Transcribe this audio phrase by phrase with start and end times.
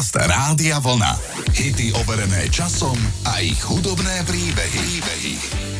[0.00, 1.12] Podcast Rádia Vlna.
[1.52, 2.96] Hity overené časom
[3.28, 4.80] a ich hudobné príbehy.
[4.80, 5.32] príbehy.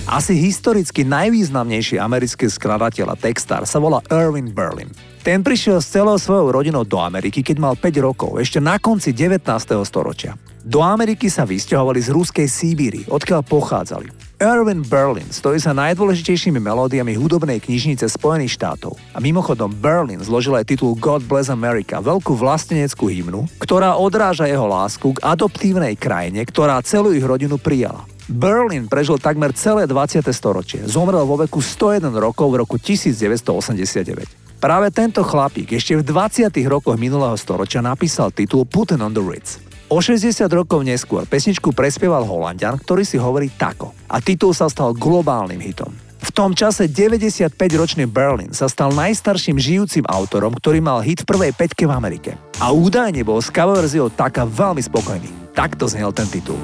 [0.05, 4.93] Asi historicky najvýznamnejší americký skladateľ a textár sa volá Irving Berlin.
[5.25, 9.17] Ten prišiel s celou svojou rodinou do Ameriky, keď mal 5 rokov, ešte na konci
[9.17, 9.41] 19.
[9.89, 10.37] storočia.
[10.69, 14.30] Do Ameriky sa vysťahovali z ruskej Sibíry, odkiaľ pochádzali.
[14.41, 18.97] Erwin Berlin stojí sa najdôležitejšími melódiami hudobnej knižnice Spojených štátov.
[19.13, 24.65] A mimochodom Berlin zložil aj titul God Bless America, veľkú vlasteneckú hymnu, ktorá odráža jeho
[24.65, 28.09] lásku k adoptívnej krajine, ktorá celú ich rodinu prijala.
[28.33, 30.25] Berlin prežil takmer celé 20.
[30.33, 30.89] storočie.
[30.89, 34.57] Zomrel vo veku 101 rokov v roku 1989.
[34.57, 36.49] Práve tento chlapík ešte v 20.
[36.65, 39.70] rokoch minulého storočia napísal titul Putin on the Ritz.
[39.91, 43.91] O 60 rokov neskôr pesničku prespieval Holandian, ktorý si hovorí tako.
[44.07, 45.91] A titul sa stal globálnym hitom.
[46.23, 51.53] V tom čase 95-ročný Berlin sa stal najstarším žijúcim autorom, ktorý mal hit v prvej
[51.59, 52.39] peťke v Amerike.
[52.63, 55.59] A údajne bol s cover verziou Taka veľmi spokojný.
[55.59, 56.63] Takto znel ten titul.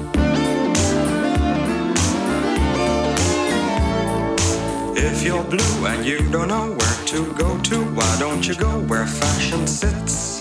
[4.95, 8.71] If you're blue and you don't know where to go to, why don't you go
[8.87, 10.39] where fashion sits?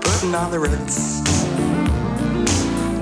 [0.00, 1.20] Putting on the Ritz.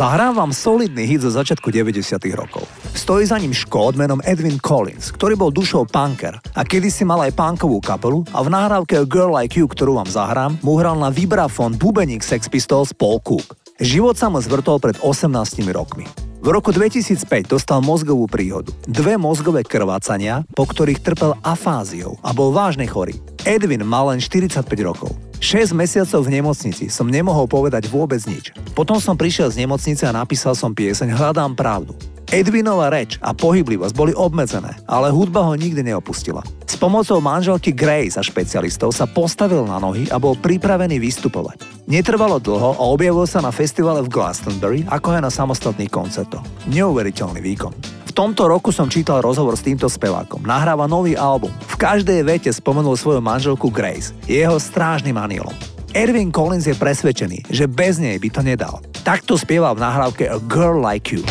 [0.00, 2.00] Zahrám vám solidný hit zo začiatku 90
[2.32, 2.64] rokov.
[2.96, 7.36] Stojí za ním škód menom Edwin Collins, ktorý bol dušou punker a kedysi mal aj
[7.36, 11.12] punkovú kapelu a v nahrávke A Girl Like You, ktorú vám zahrám, mu hral na
[11.12, 13.60] vibrafón bubeník Sex Pistols Paul Cook.
[13.76, 16.29] Život sa mu zvrtol pred 18 rokmi.
[16.40, 18.72] V roku 2005 dostal mozgovú príhodu.
[18.88, 23.20] Dve mozgové krvácania, po ktorých trpel afáziou a bol vážne chorý.
[23.44, 25.12] Edwin mal len 45 rokov.
[25.36, 28.56] 6 mesiacov v nemocnici som nemohol povedať vôbec nič.
[28.72, 31.92] Potom som prišiel z nemocnice a napísal som pieseň Hľadám pravdu.
[32.30, 36.46] Edwinova reč a pohyblivosť boli obmedzené, ale hudba ho nikdy neopustila.
[36.62, 41.58] S pomocou manželky Grace a špecialistov sa postavil na nohy a bol pripravený vystupovať.
[41.90, 46.46] Netrvalo dlho a objavil sa na festivale v Glastonbury ako aj na samostatných koncertoch.
[46.70, 47.74] Neuveriteľný výkon.
[48.06, 50.46] V tomto roku som čítal rozhovor s týmto spevákom.
[50.46, 51.50] Nahráva nový album.
[51.66, 55.54] V každej vete spomenul svoju manželku Grace, jeho strážnym anielom.
[55.98, 58.78] Erwin Collins je presvedčený, že bez nej by to nedal.
[59.02, 61.26] Takto spieval v nahrávke A Girl Like You.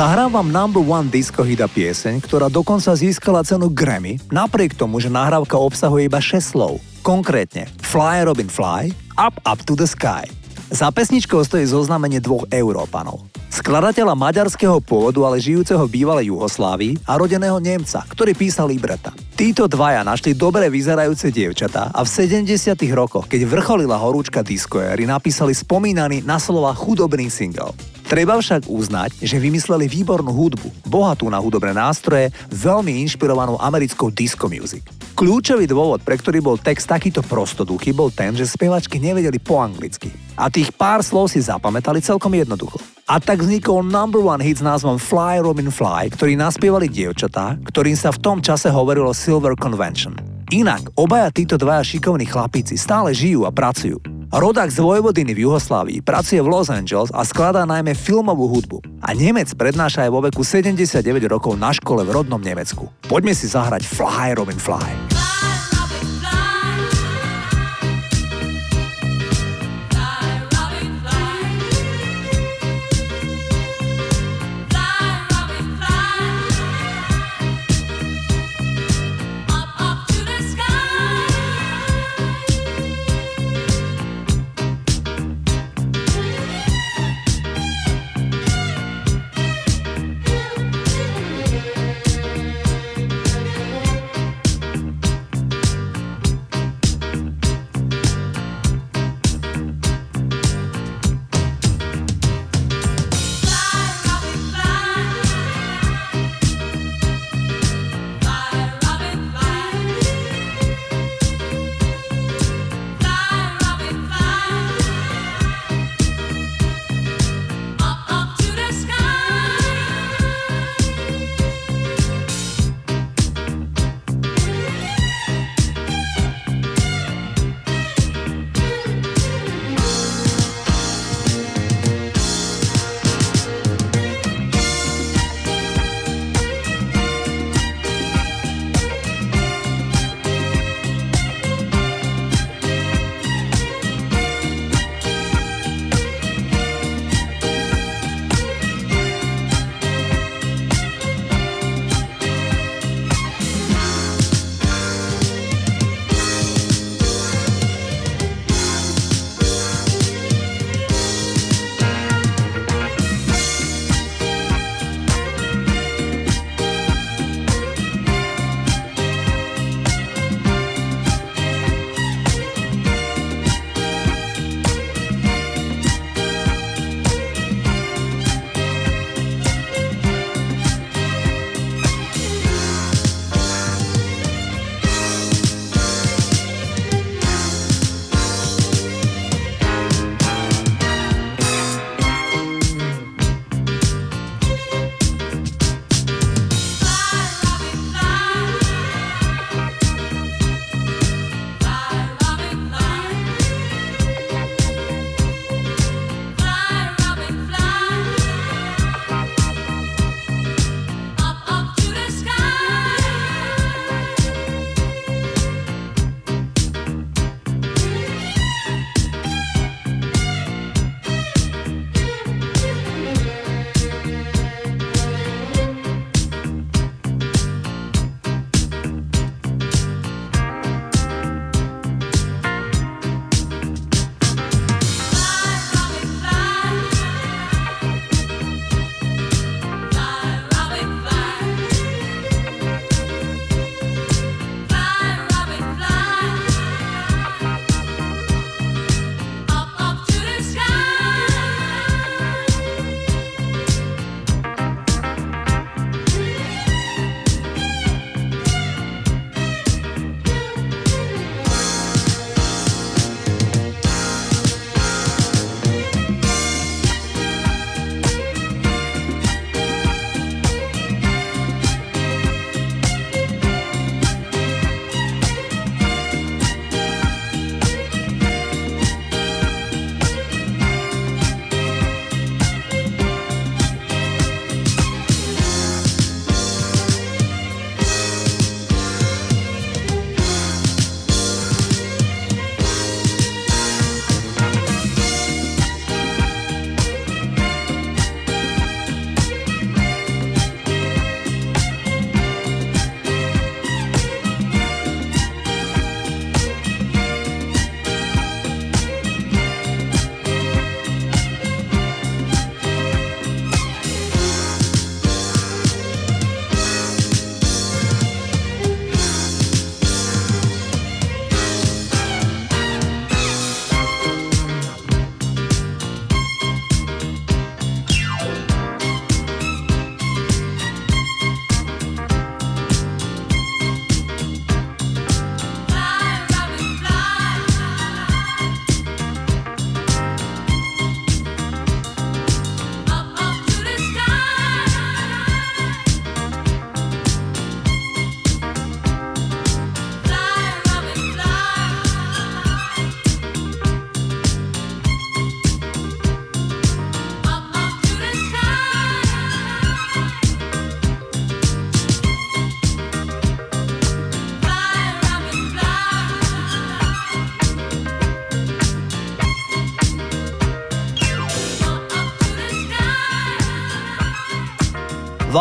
[0.00, 5.12] Zahrám vám number one disco hita pieseň, ktorá dokonca získala cenu Grammy, napriek tomu, že
[5.12, 6.80] nahrávka obsahuje iba 6 slov.
[7.04, 10.24] Konkrétne Fly Robin Fly, Up Up to the Sky.
[10.72, 13.28] Za pesničkou stojí zoznamenie dvoch Európanov.
[13.52, 19.12] Skladateľa maďarského pôvodu, ale žijúceho bývalej Juhoslávii a rodeného Nemca, ktorý písal libreta.
[19.36, 22.48] Títo dvaja našli dobre vyzerajúce dievčatá a v 70
[22.96, 27.76] rokoch, keď vrcholila horúčka disco napísali spomínaný na slova chudobný single.
[28.10, 34.50] Treba však uznať, že vymysleli výbornú hudbu, bohatú na hudobné nástroje, veľmi inšpirovanú americkou disco
[34.50, 34.82] music.
[35.14, 40.10] Kľúčový dôvod, pre ktorý bol text takýto prostoduchý, bol ten, že spevačky nevedeli po anglicky.
[40.34, 42.82] A tých pár slov si zapamätali celkom jednoducho.
[43.06, 47.94] A tak vznikol number one hit s názvom Fly Robin Fly, ktorý naspievali dievčatá, ktorým
[47.94, 50.18] sa v tom čase hovorilo Silver Convention.
[50.50, 54.19] Inak, obaja títo dvaja šikovní chlapíci stále žijú a pracujú.
[54.30, 58.78] Rodák z Vojvodiny v Juhoslávii pracuje v Los Angeles a skladá najmä filmovú hudbu.
[59.02, 62.86] A Nemec prednáša aj vo veku 79 rokov na škole v rodnom Nemecku.
[63.10, 65.19] Poďme si zahrať Fly Robin Fly.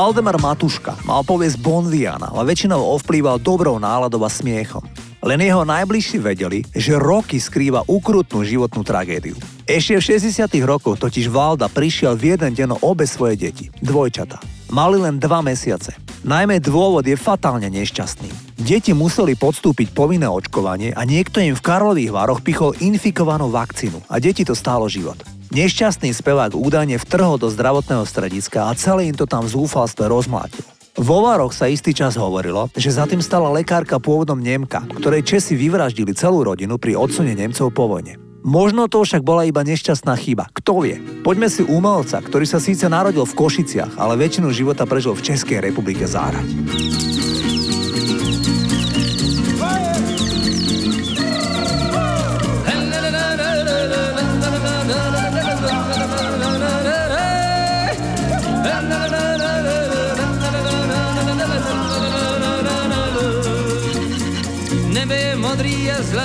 [0.09, 4.81] Valdemar Matuška mal povesť Bonviana, ale väčšinou ovplýval dobrou náladou a smiechom.
[5.21, 9.37] Len jeho najbližší vedeli, že roky skrýva ukrutnú životnú tragédiu.
[9.69, 10.05] Ešte v
[10.49, 14.41] 60 rokoch totiž Valda prišiel v jeden deň obe svoje deti, dvojčata.
[14.73, 15.93] Mali len dva mesiace.
[16.25, 18.57] Najmä dôvod je fatálne nešťastný.
[18.65, 24.17] Deti museli podstúpiť povinné očkovanie a niekto im v Karlových Vároch pichol infikovanú vakcínu a
[24.17, 25.21] deti to stálo život.
[25.49, 30.61] Nešťastný spevák údajne vtrhol do zdravotného strediska a celé im to tam v zúfalstve rozmlátil.
[30.93, 35.57] Vo Vároch sa istý čas hovorilo, že za tým stala lekárka pôvodom Nemka, ktorej Česi
[35.57, 38.21] vyvraždili celú rodinu pri odsune Nemcov po vojne.
[38.45, 40.53] Možno to však bola iba nešťastná chyba.
[40.53, 41.01] Kto vie?
[41.25, 45.65] Poďme si umelca, ktorý sa síce narodil v Košiciach, ale väčšinu života prežil v Českej
[45.65, 46.45] republike zárať.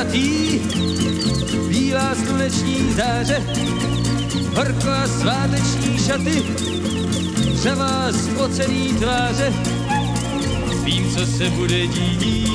[0.05, 0.61] Zlatý,
[1.69, 3.43] bílá sluneční záře,
[4.57, 6.43] horko a sváteční šaty,
[7.55, 9.53] řavá spocený tváře,
[10.85, 12.49] vím, co se bude dít,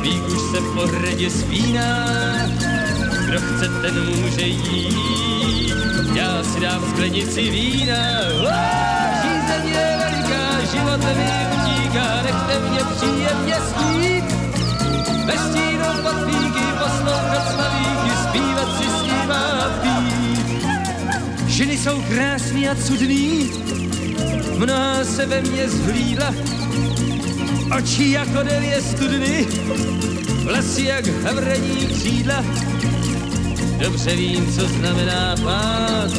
[0.00, 2.06] vík už se po hradě spíná,
[3.26, 5.74] kdo chce, ten může jít,
[6.14, 8.22] já si dám sklenici vína,
[9.22, 14.45] žízeň je veliká, život mi utíká, nechte mě příjemně snít,
[15.32, 20.46] stínu patlíky poslouchat slavíky, zpívat si s ním a pít.
[21.46, 23.50] Ženy jsou krásný a cudný,
[24.58, 26.34] mnoha se ve mně zhlídla,
[27.78, 29.46] oči jako delie studny,
[30.44, 32.44] vlasy jak havrení křídla.
[33.78, 36.10] Dobře vím, co znamená pát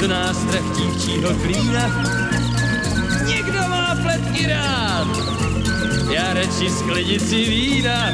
[0.00, 2.04] do nástrah dívčího klína.
[3.26, 5.39] Někdo má pletky rád,
[6.10, 8.10] já radši sklenici vína.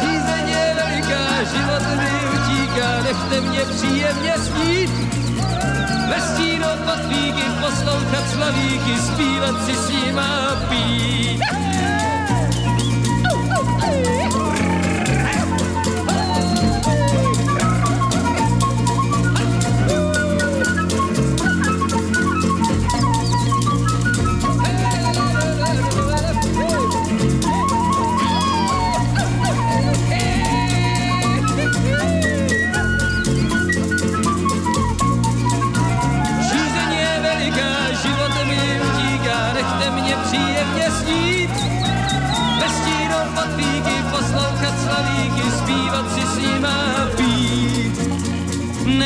[0.00, 4.90] Žízeň je veliká, život mi utíká, nechte mě příjemně snít.
[6.08, 11.65] Ve stínu patlíky poslouchat slavíky, zpívat si s ním a pít.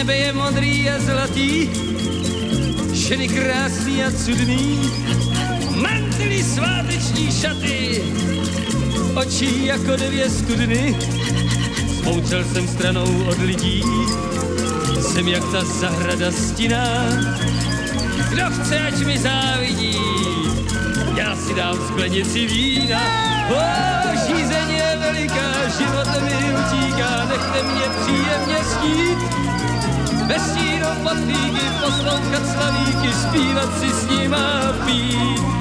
[0.00, 1.68] Nebe je modrý a zlatý,
[2.92, 4.80] ženy krásný a cudný,
[5.76, 8.02] mantily sváteční šaty,
[9.14, 10.96] oči jako dvě studny.
[12.00, 13.84] Smoučel jsem stranou od lidí,
[15.00, 16.84] jsem jak ta zahrada stina.
[18.30, 19.96] Kdo chce, ať mi závidí,
[21.16, 23.00] já si dám sklenici vína.
[23.52, 29.29] Oh, žízeň je veliká, život mi utíká, nechte mě příjemně snít.
[30.30, 35.60] Ve stínu patlíky poslouchat slavíky, zpívat si s ním a pít.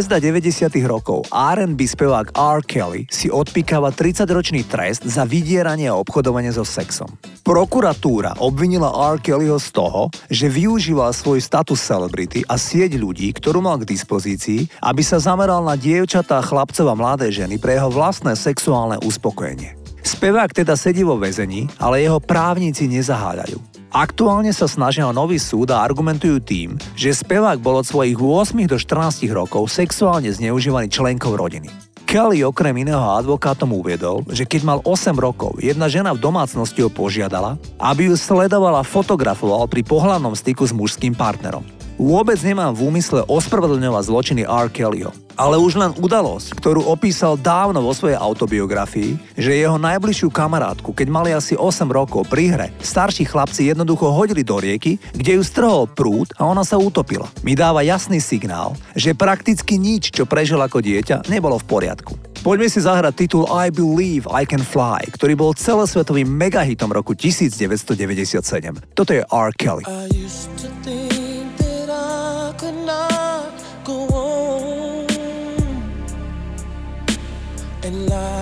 [0.00, 0.80] Hviezda 90.
[0.88, 2.64] rokov R&B spevák R.
[2.64, 7.20] Kelly si odpikáva 30-ročný trest za vydieranie a obchodovanie so sexom.
[7.44, 9.20] Prokuratúra obvinila R.
[9.20, 14.72] Kellyho z toho, že využíval svoj status celebrity a sieť ľudí, ktorú mal k dispozícii,
[14.80, 19.76] aby sa zameral na dievčatá, chlapcov a mladé ženy pre jeho vlastné sexuálne uspokojenie.
[20.00, 23.69] Spevák teda sedí vo väzení, ale jeho právnici nezaháľajú.
[23.90, 28.70] Aktuálne sa snažia o nový súd a argumentujú tým, že spevák bol od svojich 8
[28.70, 31.66] do 14 rokov sexuálne zneužívaný členkou rodiny.
[32.06, 36.90] Kelly okrem iného advokátom uviedol, že keď mal 8 rokov, jedna žena v domácnosti ho
[36.90, 41.66] požiadala, aby ju sledovala fotografoval pri pohľadnom styku s mužským partnerom.
[41.98, 44.70] Vôbec nemám v úmysle ospravedlňovať zločiny R.
[44.70, 45.10] Kellyho.
[45.40, 51.08] Ale už len udalosť, ktorú opísal dávno vo svojej autobiografii, že jeho najbližšiu kamarátku, keď
[51.08, 55.88] mali asi 8 rokov pri hre, starší chlapci jednoducho hodili do rieky, kde ju strhol
[55.88, 57.24] prúd a ona sa utopila.
[57.40, 62.12] Mi dáva jasný signál, že prakticky nič, čo prežil ako dieťa, nebolo v poriadku.
[62.44, 68.44] Poďme si zahrať titul I Believe I Can Fly, ktorý bol celosvetovým megahitom roku 1997.
[68.92, 69.50] Toto je R.
[69.56, 69.84] Kelly.
[69.88, 71.09] I used to think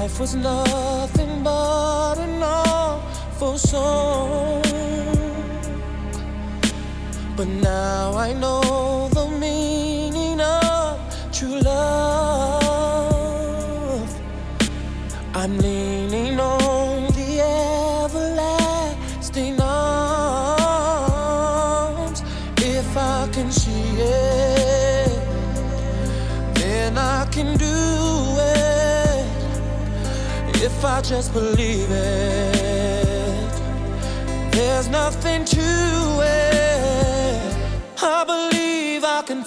[0.09, 4.63] life was nothing but an awful song.
[7.37, 10.99] But now I know the meaning of
[11.33, 12.99] true love.
[15.35, 15.78] I'm leaning
[30.99, 33.53] I just believe it,
[34.51, 35.61] there's nothing to
[36.25, 37.57] it.
[38.03, 39.45] I believe I can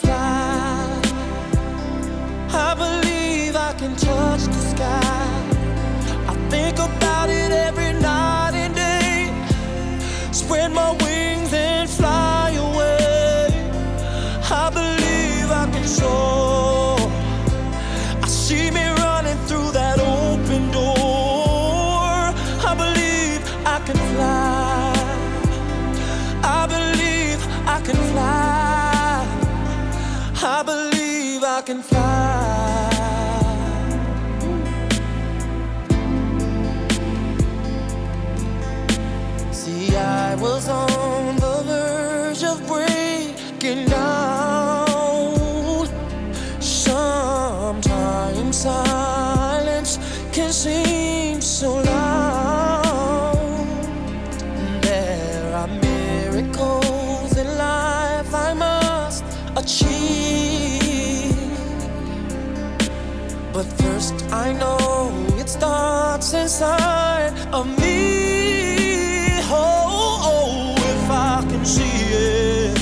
[66.62, 69.40] inside of me.
[69.50, 72.78] Oh, oh if I can see it,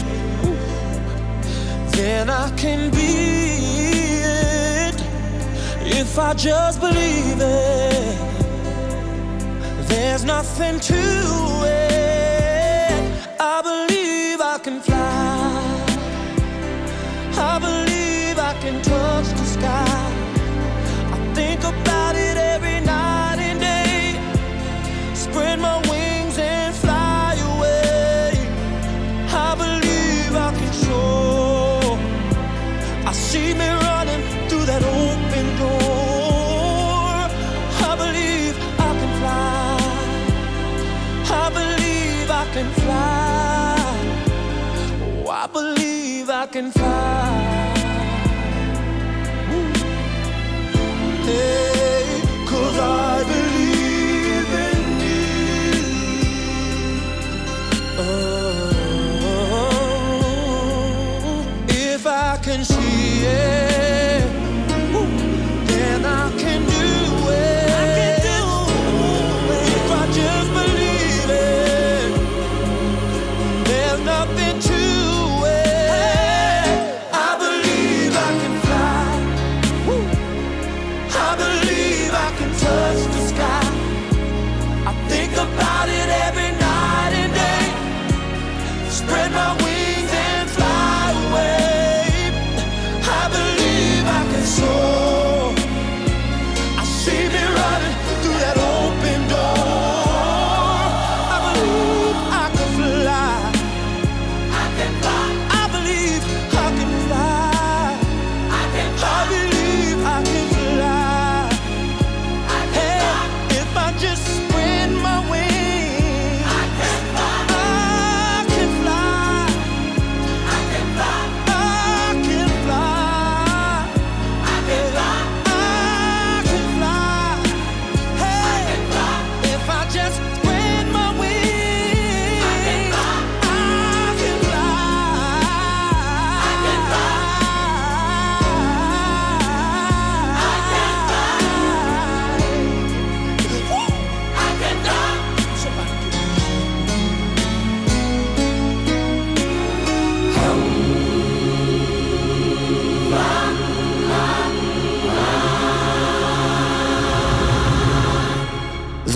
[1.94, 3.14] then I can be
[4.26, 4.96] it
[5.98, 8.18] if I just believe it.
[9.88, 11.02] There's nothing to
[11.66, 12.92] it.
[13.40, 15.49] I believe I can fly.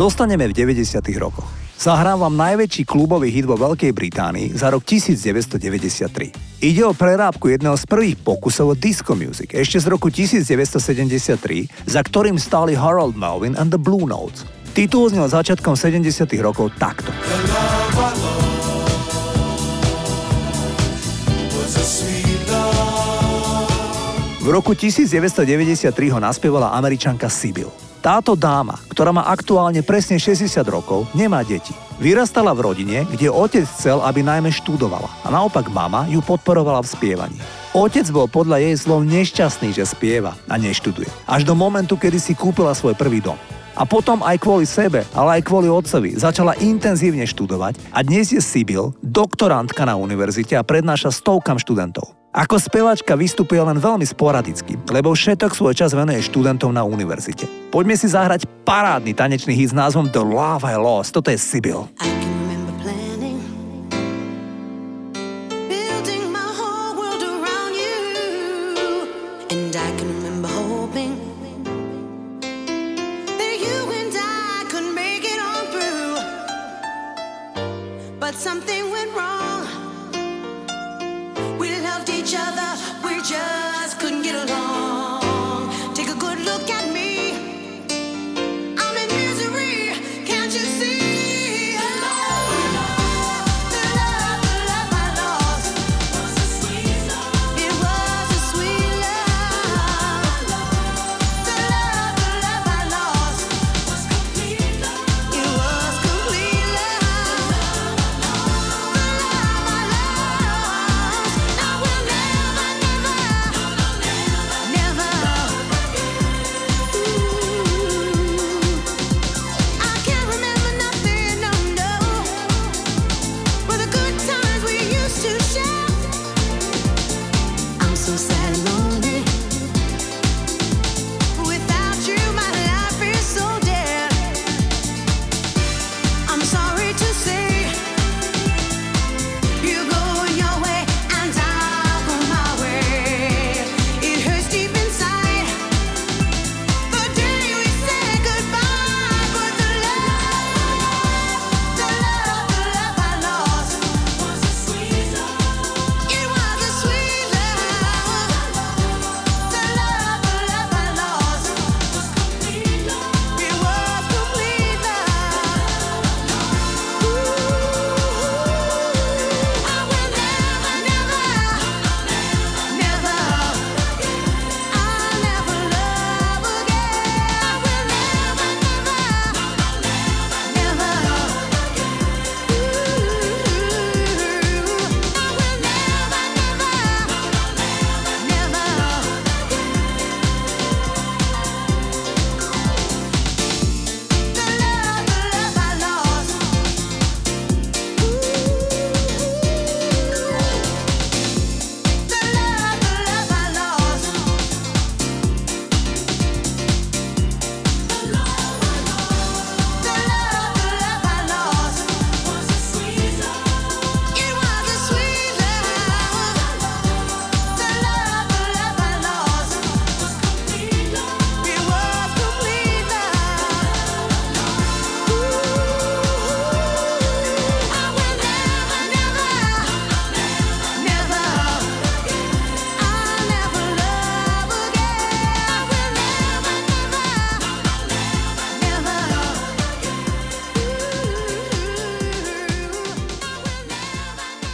[0.04, 1.00] Zostaneme v 90.
[1.16, 1.48] rokoch.
[1.80, 6.60] Zahrám najväčší klubový hit vo Veľkej Británii za rok 1993.
[6.60, 12.04] Ide o prerábku jedného z prvých pokusov o disco music ešte z roku 1973, za
[12.04, 14.44] ktorým stáli Harold Melvin and the Blue Notes.
[14.76, 16.04] Titul znel začiatkom 70.
[16.44, 17.08] rokov takto.
[24.44, 27.72] V roku 1993 ho naspievala američanka Sibyl.
[28.04, 31.72] Táto dáma, ktorá má aktuálne presne 60 rokov, nemá deti.
[31.96, 36.92] Vyrastala v rodine, kde otec chcel, aby najmä študovala a naopak mama ju podporovala v
[36.92, 37.40] spievaní.
[37.72, 41.08] Otec bol podľa jej slov nešťastný, že spieva a neštuduje.
[41.24, 43.40] Až do momentu, kedy si kúpila svoj prvý dom.
[43.80, 48.44] A potom aj kvôli sebe, ale aj kvôli otcovi začala intenzívne študovať a dnes je
[48.44, 52.23] Sibyl, doktorantka na univerzite a prednáša stovkam študentov.
[52.34, 57.46] Ako spevačka vystupuje len veľmi sporadicky, lebo všetok svoj čas venuje študentom na univerzite.
[57.70, 61.14] Poďme si zahrať parádny tanečný hit s názvom The Love I Lost.
[61.14, 61.86] Toto je Sibyl.
[61.94, 62.43] something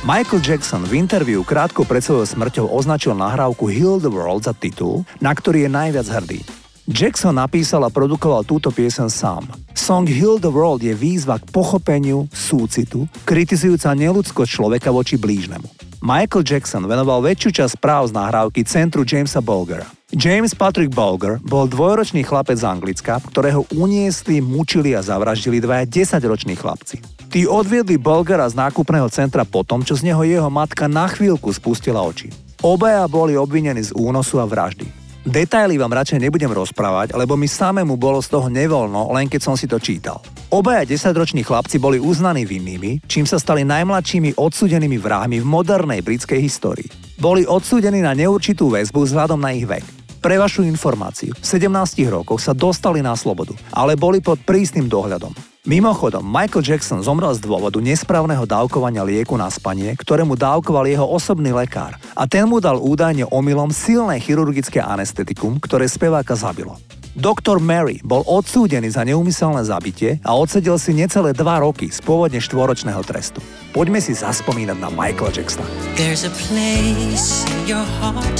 [0.10, 5.06] Michael Jackson v interviu krátko pred svojou smrťou označil nahrávku Heal the World za titul,
[5.22, 6.42] na ktorý je najviac hrdý.
[6.90, 9.46] Jackson napísal a produkoval túto piesen sám.
[9.78, 15.70] Song Heal the World je výzva k pochopeniu, súcitu, kritizujúca neludskosť človeka voči blížnemu.
[16.02, 19.86] Michael Jackson venoval väčšiu časť práv z nahrávky centru Jamesa Bulgera.
[20.10, 26.58] James Patrick Bulger bol dvojročný chlapec z Anglicka, ktorého uniesli, mučili a zavraždili dvaja desaťroční
[26.58, 27.19] chlapci.
[27.30, 31.54] Tí odviedli Bulgera z nákupného centra po tom, čo z neho jeho matka na chvíľku
[31.54, 32.34] spustila oči.
[32.66, 34.90] Obaja boli obvinení z únosu a vraždy.
[35.30, 39.54] Detaily vám radšej nebudem rozprávať, lebo mi samému bolo z toho nevoľno, len keď som
[39.54, 40.26] si to čítal.
[40.50, 46.42] Obaja desaťroční chlapci boli uznaní vinnými, čím sa stali najmladšími odsúdenými vrahmi v modernej britskej
[46.42, 46.90] histórii.
[47.22, 49.99] Boli odsúdení na neurčitú väzbu vzhľadom na ich vek.
[50.20, 55.32] Pre vašu informáciu, v 17 rokoch sa dostali na slobodu, ale boli pod prísnym dohľadom.
[55.64, 61.56] Mimochodom, Michael Jackson zomrel z dôvodu nesprávneho dávkovania lieku na spanie, ktorému dávkoval jeho osobný
[61.56, 66.76] lekár a ten mu dal údajne omylom silné chirurgické anestetikum, ktoré speváka zabilo.
[67.16, 72.44] Doktor Mary bol odsúdený za neumyselné zabitie a odsedel si necelé 2 roky z pôvodne
[72.44, 73.40] štvoročného trestu.
[73.72, 75.68] Poďme si zaspomínať na Michael Jacksona.
[75.96, 78.40] There's a place in your heart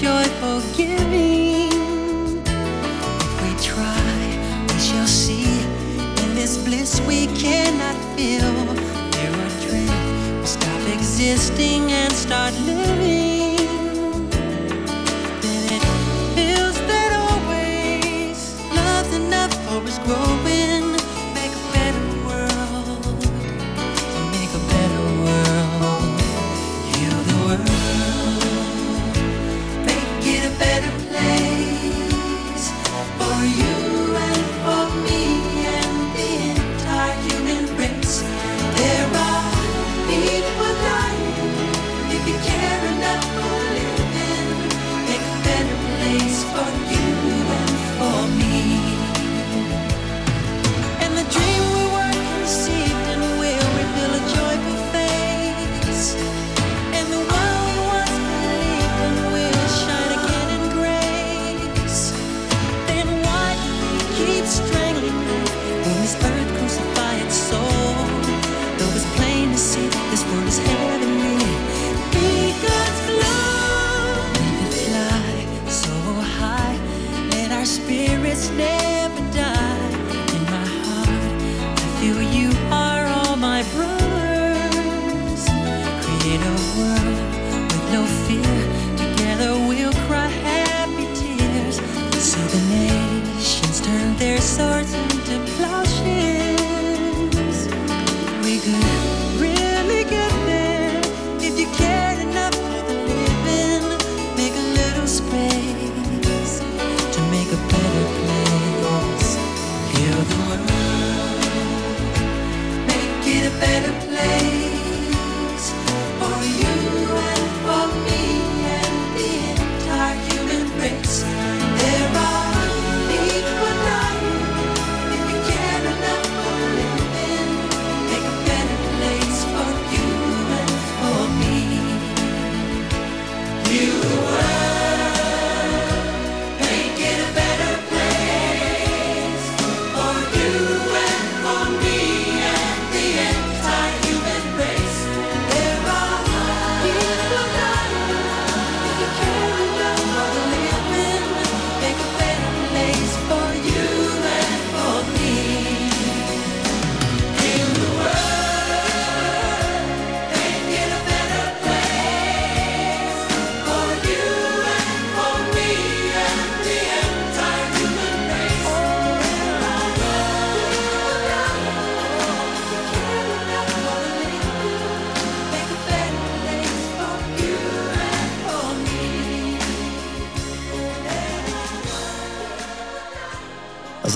[0.00, 1.72] joyful giving.
[2.46, 5.60] If We try, we shall see.
[6.22, 8.54] In this bliss we cannot feel.
[9.12, 13.56] Fear or dread, we stop existing and start living.
[15.42, 15.84] Then it
[16.36, 18.38] feels that always
[18.70, 20.47] love's enough for us growing.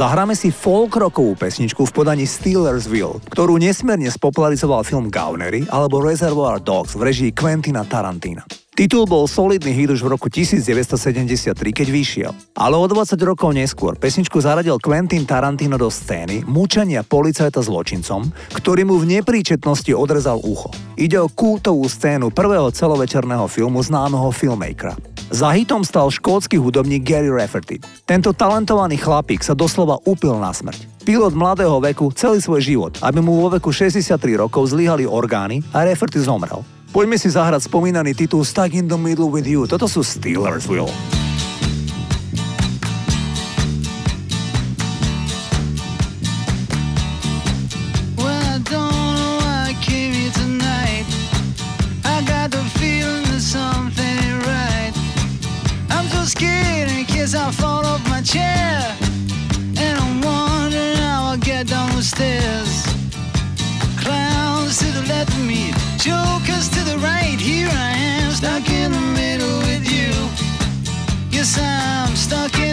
[0.03, 6.59] Zahráme si folk rockovú pesničku v podaní Steelersville, ktorú nesmierne spopularizoval film Gaunery alebo Reservoir
[6.59, 8.43] Dogs v režii Quentina Tarantina.
[8.75, 12.33] Titul bol solidný hit už v roku 1973, keď vyšiel.
[12.59, 18.27] Ale o 20 rokov neskôr pesničku zaradil Quentin Tarantino do scény mučenia policajta zločincom,
[18.59, 20.75] ktorý mu v nepríčetnosti odrezal ucho.
[20.99, 25.12] Ide o kultovú scénu prvého celovečerného filmu známeho filmmakera.
[25.33, 27.81] Za hitom stal škótsky hudobník Gary Rafferty.
[28.05, 31.09] Tento talentovaný chlapík sa doslova upil na smrť.
[31.09, 35.89] Pilot mladého veku celý svoj život, aby mu vo veku 63 rokov zlyhali orgány a
[35.89, 36.61] Rafferty zomrel.
[36.93, 39.65] Poďme si zahrať spomínaný titul Stuck in the Middle with You.
[39.65, 40.93] Toto sú Steelers Will.
[71.59, 72.72] I'm stuck in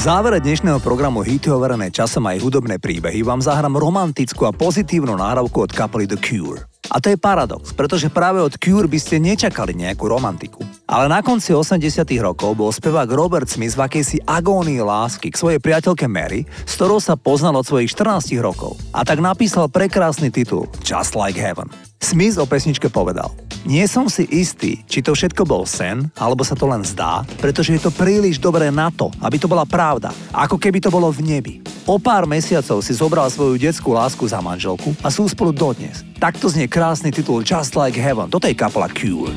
[0.00, 5.12] V závere dnešného programu Hity overené časom aj hudobné príbehy vám zahrám romantickú a pozitívnu
[5.12, 6.64] náhrávku od kapely The Cure.
[6.88, 10.64] A to je paradox, pretože práve od Cure by ste nečakali nejakú romantiku.
[10.88, 11.84] Ale na konci 80
[12.16, 16.96] rokov bol spevák Robert Smith v akejsi agónii lásky k svojej priateľke Mary, s ktorou
[16.96, 18.80] sa poznal od svojich 14 rokov.
[18.96, 21.89] A tak napísal prekrásny titul Just Like Heaven.
[22.00, 23.28] Smith o pesničke povedal
[23.68, 27.76] Nie som si istý, či to všetko bol sen, alebo sa to len zdá, pretože
[27.76, 31.20] je to príliš dobré na to, aby to bola pravda, ako keby to bolo v
[31.20, 31.54] nebi.
[31.84, 36.00] O pár mesiacov si zobral svoju detskú lásku za manželku a sú spolu dodnes.
[36.16, 38.32] Takto znie krásny titul Just Like Heaven.
[38.32, 39.36] Toto je kapela Cure.